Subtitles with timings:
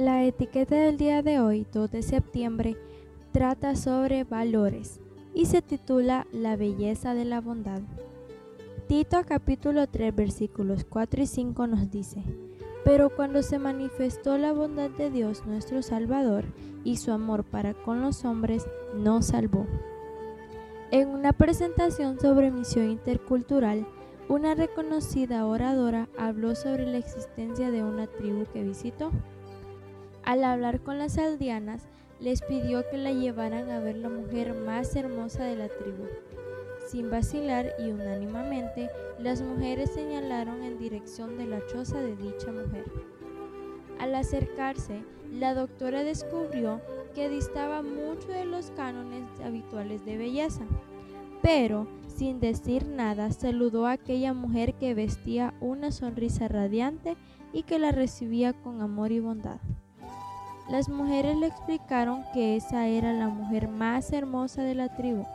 [0.00, 2.74] La etiqueta del día de hoy, 2 de septiembre,
[3.32, 4.98] trata sobre valores
[5.34, 7.82] y se titula La belleza de la bondad.
[8.88, 12.22] Tito capítulo 3 versículos 4 y 5 nos dice,
[12.82, 16.46] pero cuando se manifestó la bondad de Dios nuestro Salvador
[16.82, 19.66] y su amor para con los hombres, nos salvó.
[20.90, 23.86] En una presentación sobre misión intercultural,
[24.30, 29.10] una reconocida oradora habló sobre la existencia de una tribu que visitó.
[30.30, 31.88] Al hablar con las aldeanas,
[32.20, 36.04] les pidió que la llevaran a ver la mujer más hermosa de la tribu.
[36.88, 42.84] Sin vacilar y unánimemente, las mujeres señalaron en dirección de la choza de dicha mujer.
[43.98, 45.02] Al acercarse,
[45.32, 46.80] la doctora descubrió
[47.12, 50.64] que distaba mucho de los cánones habituales de belleza,
[51.42, 57.16] pero sin decir nada saludó a aquella mujer que vestía una sonrisa radiante
[57.52, 59.58] y que la recibía con amor y bondad.
[60.70, 65.26] Las mujeres le explicaron que esa era la mujer más hermosa de la tribu,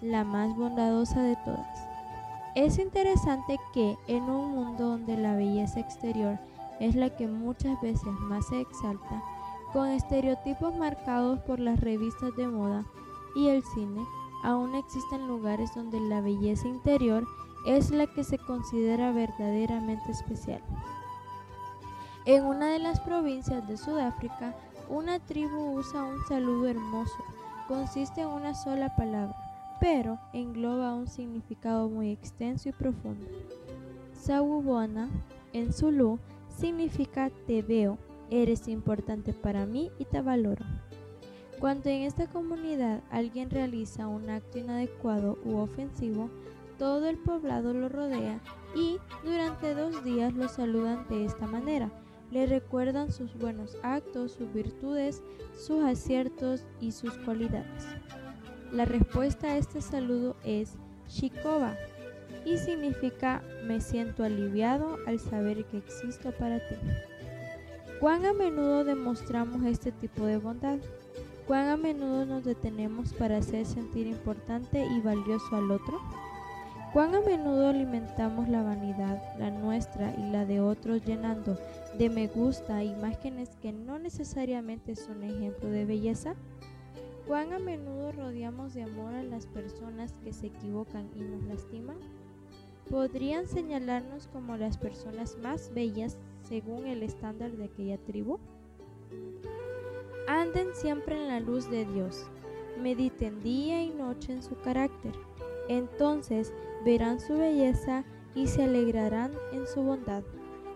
[0.00, 1.88] la más bondadosa de todas.
[2.54, 6.38] Es interesante que en un mundo donde la belleza exterior
[6.78, 9.20] es la que muchas veces más se exalta,
[9.72, 12.84] con estereotipos marcados por las revistas de moda
[13.34, 14.06] y el cine,
[14.44, 17.26] aún existen lugares donde la belleza interior
[17.66, 20.62] es la que se considera verdaderamente especial.
[22.26, 24.54] En una de las provincias de Sudáfrica,
[24.88, 27.16] una tribu usa un saludo hermoso.
[27.68, 29.36] Consiste en una sola palabra,
[29.80, 33.26] pero engloba un significado muy extenso y profundo.
[34.12, 35.08] Sawubona
[35.52, 36.18] en Zulu
[36.48, 37.98] significa te veo,
[38.30, 40.64] eres importante para mí y te valoro.
[41.60, 46.28] Cuando en esta comunidad alguien realiza un acto inadecuado u ofensivo,
[46.78, 48.40] todo el poblado lo rodea
[48.74, 51.90] y durante dos días lo saludan de esta manera.
[52.30, 55.22] Le recuerdan sus buenos actos, sus virtudes,
[55.56, 57.84] sus aciertos y sus cualidades.
[58.72, 60.76] La respuesta a este saludo es
[61.08, 61.76] Shikoba
[62.44, 66.76] y significa me siento aliviado al saber que existo para ti.
[68.00, 70.78] ¿Cuán a menudo demostramos este tipo de bondad?
[71.46, 76.00] ¿Cuán a menudo nos detenemos para hacer sentir importante y valioso al otro?
[76.94, 81.58] ¿Cuán a menudo alimentamos la vanidad, la nuestra y la de otros llenando
[81.98, 86.36] de me gusta imágenes que no necesariamente son ejemplo de belleza?
[87.26, 91.96] ¿Cuán a menudo rodeamos de amor a las personas que se equivocan y nos lastiman?
[92.88, 98.38] ¿Podrían señalarnos como las personas más bellas según el estándar de aquella tribu?
[100.28, 102.24] Anden siempre en la luz de Dios,
[102.80, 105.12] mediten día y noche en su carácter,
[105.68, 106.52] entonces
[106.84, 108.04] verán su belleza
[108.34, 110.22] y se alegrarán en su bondad.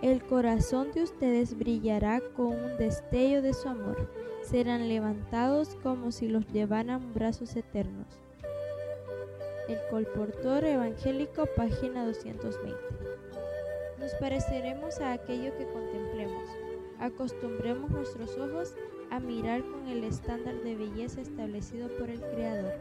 [0.00, 4.08] El corazón de ustedes brillará con un destello de su amor
[4.42, 8.06] serán levantados como si los llevaran brazos eternos.
[9.68, 12.76] El colportor evangélico, página 220.
[13.98, 16.48] Nos pareceremos a aquello que contemplemos.
[16.98, 18.74] Acostumbremos nuestros ojos
[19.10, 22.74] a mirar con el estándar de belleza establecido por el Creador.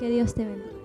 [0.00, 0.77] Que Dios te bendiga.